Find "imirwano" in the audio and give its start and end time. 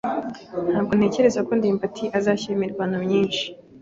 2.57-2.95